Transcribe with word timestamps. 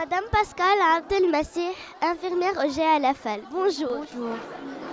Madame 0.00 0.24
Pascal 0.32 0.78
Abdelmassi, 0.96 1.68
infirmière 2.00 2.52
au 2.56 2.66
GLFL. 2.66 3.40
Bonjour. 3.52 3.98
Bonjour. 3.98 4.34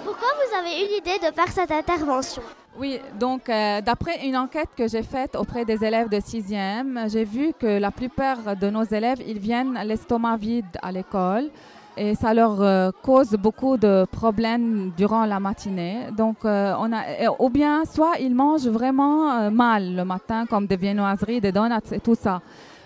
Pourquoi 0.03 0.27
vous 0.35 0.57
avez 0.57 0.83
eu 0.83 0.95
l'idée 0.95 1.17
de 1.25 1.33
faire 1.33 1.47
cette 1.47 1.71
intervention? 1.71 2.41
Oui, 2.77 2.99
donc 3.17 3.47
euh, 3.47 3.79
d'après 3.79 4.27
une 4.27 4.35
enquête 4.35 4.67
que 4.75 4.85
j'ai 4.89 5.03
faite 5.03 5.37
auprès 5.37 5.63
des 5.63 5.81
élèves 5.81 6.09
de 6.09 6.17
6e, 6.17 7.09
j'ai 7.09 7.23
vu 7.23 7.53
que 7.57 7.79
la 7.79 7.89
plupart 7.89 8.57
de 8.57 8.69
nos 8.69 8.83
élèves, 8.83 9.19
ils 9.25 9.39
viennent 9.39 9.79
l'estomac 9.85 10.35
vide 10.35 10.77
à 10.81 10.91
l'école 10.91 11.51
et 11.95 12.13
ça 12.13 12.33
leur 12.33 12.61
euh, 12.61 12.91
cause 13.01 13.31
beaucoup 13.31 13.77
de 13.77 14.05
problèmes 14.11 14.91
durant 14.97 15.25
la 15.25 15.39
matinée. 15.39 16.07
Donc, 16.17 16.43
euh, 16.43 16.73
on 16.79 16.91
a, 16.91 17.31
ou 17.39 17.49
bien, 17.49 17.85
soit 17.85 18.19
ils 18.19 18.35
mangent 18.35 18.67
vraiment 18.67 19.49
mal 19.51 19.95
le 19.95 20.03
matin, 20.03 20.45
comme 20.45 20.67
des 20.67 20.75
viennoiseries, 20.75 21.39
des 21.39 21.53
donuts 21.53 21.93
et 21.93 22.01
tout 22.01 22.15
ça. 22.15 22.41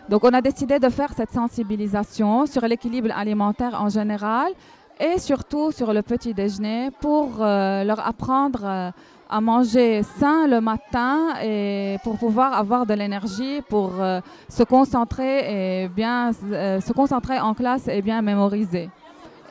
Donc, 0.09 0.23
on 0.23 0.33
a 0.33 0.41
décidé 0.41 0.79
de 0.79 0.89
faire 0.89 1.13
cette 1.15 1.31
sensibilisation 1.31 2.45
sur 2.45 2.61
l'équilibre 2.67 3.09
alimentaire 3.15 3.81
en 3.81 3.89
général 3.89 4.51
et 4.99 5.17
surtout 5.19 5.71
sur 5.71 5.93
le 5.93 6.01
petit 6.01 6.33
déjeuner 6.33 6.89
pour 6.99 7.37
leur 7.39 8.05
apprendre 8.05 8.91
à 9.29 9.41
manger 9.41 10.03
sain 10.19 10.47
le 10.47 10.59
matin 10.61 11.35
et 11.41 11.97
pour 12.03 12.17
pouvoir 12.17 12.53
avoir 12.53 12.85
de 12.85 12.93
l'énergie 12.93 13.61
pour 13.67 13.93
se 14.49 14.63
concentrer 14.63 15.83
et 15.83 15.87
bien 15.87 16.33
se 16.33 16.93
concentrer 16.93 17.39
en 17.39 17.53
classe 17.53 17.87
et 17.87 18.01
bien 18.01 18.21
mémoriser 18.21 18.89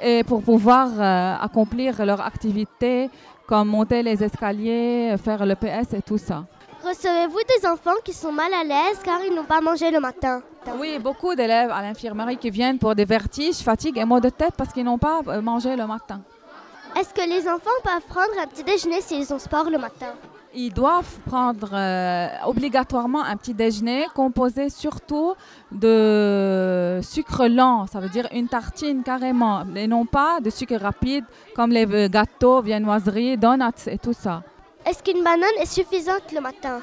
et 0.03 0.25
pour 0.25 0.42
pouvoir 0.42 0.89
euh, 0.98 1.34
accomplir 1.41 2.05
leurs 2.05 2.20
activités 2.20 3.11
comme 3.47 3.69
monter 3.69 4.03
les 4.03 4.23
escaliers, 4.23 5.17
faire 5.23 5.45
le 5.45 5.55
PS 5.56 5.95
et 5.95 6.03
tout 6.03 6.19
ça. 6.19 6.45
Recevez-vous 6.83 7.41
des 7.59 7.66
enfants 7.66 8.01
qui 8.02 8.15
sont 8.15 8.33
mal 8.33 8.52
à 8.55 8.65
l'aise 8.65 8.98
car 9.05 9.20
ils 9.23 9.34
n'ont 9.34 9.45
pas 9.45 9.61
mangé 9.61 9.91
le 9.91 10.01
matin? 10.01 10.41
Oui, 10.79 10.98
beaucoup 10.98 11.34
d'élèves 11.34 11.70
à 11.70 11.83
l'infirmerie 11.83 12.39
qui 12.39 12.51
viennent 12.51 12.79
pour 12.79 12.95
des 12.95 13.05
vertiges, 13.05 13.56
fatigue 13.56 13.98
et 13.98 14.05
maux 14.06 14.20
de 14.20 14.30
tête 14.30 14.55
parce 14.56 14.73
qu'ils 14.73 14.84
n'ont 14.84 14.98
pas 14.98 15.20
euh, 15.29 15.43
mangé 15.43 15.77
le 15.77 15.86
matin. 15.86 16.23
Est-ce 16.98 17.12
que 17.12 17.28
les 17.28 17.47
enfants 17.47 17.70
peuvent 17.84 18.06
prendre 18.08 18.33
un 18.42 18.47
petit 18.47 18.64
déjeuner 18.64 19.03
s'ils 19.03 19.33
ont 19.33 19.39
sport 19.39 19.69
le 19.69 19.78
matin? 19.78 20.14
Ils 20.55 20.73
doivent 20.73 21.19
prendre 21.27 21.69
euh, 21.73 22.28
obligatoirement 22.47 23.23
un 23.23 23.36
petit 23.36 23.55
déjeuner 23.55 24.06
composé 24.14 24.69
surtout 24.70 25.34
de 25.70 26.98
sucre 27.03 27.47
lent, 27.47 27.86
ça 27.86 28.01
veut 28.01 28.08
dire 28.08 28.27
une 28.33 28.48
tartine 28.48 29.03
carrément, 29.05 29.62
et 29.77 29.86
non 29.86 30.06
pas 30.06 30.41
de 30.41 30.51
sucre 30.51 30.77
rapide 30.77 31.25
comme 31.55 31.70
les 31.70 31.86
euh, 31.86 32.08
gâteaux, 32.08 32.62
viennoiseries, 32.62 33.36
donuts 33.36 33.86
et 33.86 33.98
tout 33.98 34.14
ça. 34.14 34.42
Est-ce 34.86 35.03
qu'une 35.03 35.23
banane 35.23 35.56
est 35.61 35.67
suffisante 35.67 36.33
le 36.33 36.41
matin? 36.41 36.81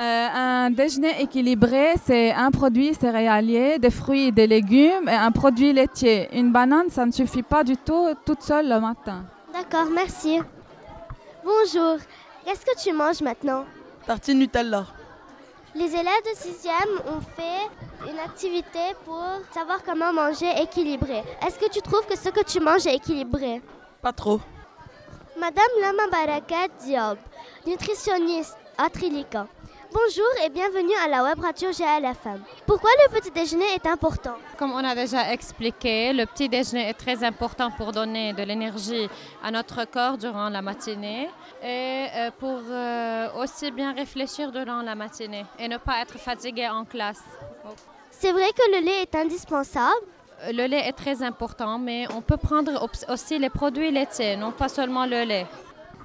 Euh, 0.00 0.28
un 0.34 0.70
déjeuner 0.70 1.20
équilibré, 1.20 1.94
c'est 2.02 2.32
un 2.32 2.50
produit 2.50 2.94
céréalier, 2.94 3.78
des 3.78 3.90
fruits 3.90 4.28
et 4.28 4.32
des 4.32 4.46
légumes 4.46 5.08
et 5.08 5.14
un 5.14 5.30
produit 5.30 5.72
laitier. 5.72 6.28
Une 6.32 6.50
banane, 6.50 6.88
ça 6.88 7.04
ne 7.04 7.12
suffit 7.12 7.42
pas 7.42 7.62
du 7.62 7.76
tout 7.76 8.14
toute 8.24 8.42
seule 8.42 8.68
le 8.68 8.80
matin. 8.80 9.24
D'accord, 9.52 9.90
merci. 9.92 10.40
Bonjour. 11.44 11.98
Qu'est-ce 12.44 12.64
que 12.64 12.82
tu 12.82 12.92
manges 12.94 13.20
maintenant? 13.20 13.66
Tartine 14.06 14.38
Nutella. 14.38 14.86
Les 15.74 15.86
élèves 15.86 16.24
de 16.24 16.36
6e 16.36 17.14
ont 17.14 17.20
fait 17.36 18.10
une 18.10 18.18
activité 18.18 18.94
pour 19.04 19.24
savoir 19.52 19.82
comment 19.84 20.12
manger 20.12 20.50
équilibré. 20.62 21.22
Est-ce 21.46 21.58
que 21.58 21.70
tu 21.70 21.80
trouves 21.82 22.06
que 22.06 22.16
ce 22.16 22.30
que 22.30 22.44
tu 22.44 22.60
manges 22.60 22.86
est 22.86 22.94
équilibré? 22.94 23.60
Pas 24.00 24.12
trop. 24.12 24.40
Madame 25.38 25.64
Lama 25.80 26.08
Barakat 26.10 26.68
Diop, 26.84 27.18
nutritionniste 27.66 28.56
à. 28.76 28.88
Bonjour 29.92 30.44
et 30.44 30.50
bienvenue 30.50 30.94
à 31.04 31.08
la 31.08 31.22
web 31.24 31.38
radio 31.40 31.70
GLFM. 31.70 32.42
Pourquoi 32.66 32.90
le 33.04 33.14
petit 33.18 33.30
déjeuner 33.30 33.64
est 33.74 33.86
important? 33.86 34.34
Comme 34.58 34.72
on 34.72 34.84
a 34.84 34.94
déjà 34.94 35.32
expliqué, 35.32 36.12
le 36.12 36.26
petit 36.26 36.48
déjeuner 36.48 36.88
est 36.90 36.94
très 36.94 37.24
important 37.24 37.70
pour 37.70 37.92
donner 37.92 38.34
de 38.34 38.42
l'énergie 38.42 39.08
à 39.42 39.50
notre 39.50 39.84
corps 39.86 40.18
durant 40.18 40.50
la 40.50 40.60
matinée 40.60 41.28
et 41.62 42.06
euh, 42.14 42.30
pour 42.38 42.60
euh, 42.70 43.28
aussi 43.42 43.70
bien 43.70 43.94
réfléchir 43.94 44.52
durant 44.52 44.82
la 44.82 44.94
matinée 44.94 45.46
et 45.58 45.68
ne 45.68 45.78
pas 45.78 46.02
être 46.02 46.18
fatigué 46.18 46.68
en 46.68 46.84
classe. 46.84 47.22
C'est 48.10 48.32
vrai 48.32 48.50
que 48.52 48.70
le 48.70 48.84
lait 48.84 49.02
est 49.02 49.14
indispensable 49.14 50.06
le 50.50 50.66
lait 50.66 50.88
est 50.88 50.92
très 50.92 51.22
important, 51.22 51.78
mais 51.78 52.06
on 52.14 52.20
peut 52.20 52.36
prendre 52.36 52.88
aussi 53.08 53.38
les 53.38 53.50
produits 53.50 53.90
laitiers, 53.90 54.36
non 54.36 54.50
pas 54.50 54.68
seulement 54.68 55.06
le 55.06 55.22
lait. 55.24 55.46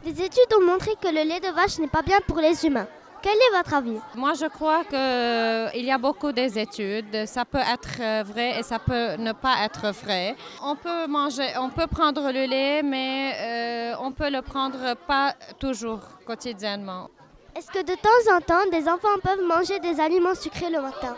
Les 0.05 0.11
études 0.11 0.53
ont 0.57 0.65
montré 0.65 0.91
que 1.01 1.07
le 1.07 1.27
lait 1.27 1.39
de 1.39 1.53
vache 1.53 1.79
n'est 1.79 1.87
pas 1.87 2.01
bien 2.01 2.19
pour 2.27 2.37
les 2.37 2.65
humains. 2.65 2.87
Quel 3.21 3.35
est 3.35 3.57
votre 3.57 3.73
avis? 3.73 3.99
Moi, 4.15 4.33
je 4.35 4.45
crois 4.45 4.83
qu'il 4.83 4.97
euh, 4.97 5.69
y 5.73 5.91
a 5.91 5.97
beaucoup 5.97 6.31
d'études. 6.31 7.25
Ça 7.25 7.45
peut 7.45 7.57
être 7.57 7.99
euh, 7.99 8.23
vrai 8.23 8.59
et 8.59 8.63
ça 8.63 8.77
peut 8.77 9.15
ne 9.17 9.31
pas 9.31 9.55
être 9.65 9.91
vrai. 9.91 10.35
On 10.63 10.75
peut 10.75 11.07
manger, 11.07 11.49
on 11.59 11.69
peut 11.69 11.87
prendre 11.87 12.31
le 12.31 12.45
lait, 12.45 12.83
mais 12.83 13.33
euh, 13.35 13.95
on 14.01 14.11
peut 14.11 14.29
le 14.29 14.41
prendre 14.41 14.95
pas 15.07 15.33
toujours 15.59 15.99
quotidiennement. 16.25 17.09
Est-ce 17.55 17.71
que 17.71 17.79
de 17.79 17.95
temps 17.95 18.35
en 18.35 18.39
temps, 18.39 18.69
des 18.71 18.87
enfants 18.87 19.17
peuvent 19.23 19.43
manger 19.47 19.79
des 19.79 19.99
aliments 19.99 20.35
sucrés 20.35 20.69
le 20.69 20.79
matin? 20.79 21.15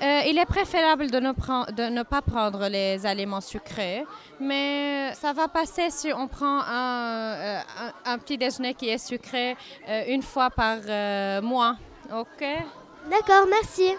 Euh, 0.00 0.20
il 0.26 0.38
est 0.38 0.46
préférable 0.46 1.10
de 1.10 1.18
ne, 1.18 1.90
ne, 1.90 2.02
pas 2.04 2.22
prendre 2.22 2.68
les 2.68 3.04
aliments 3.04 3.40
sucrés, 3.40 4.04
mais 4.38 5.12
ça 5.14 5.32
va 5.32 5.48
passer 5.48 5.90
si 5.90 6.12
on 6.12 6.28
prend 6.28 6.60
un, 6.60 7.32
euh, 7.32 8.18
petit 8.18 8.38
déjeuner 8.38 8.74
qui 8.74 8.88
est 8.88 8.98
sucré 8.98 9.56
euh, 9.88 10.04
une 10.08 10.22
fois 10.22 10.50
par 10.50 10.78
mois. 11.42 11.76
OK? 12.12 12.44
D'accord, 13.10 13.46
merci. 13.50 13.94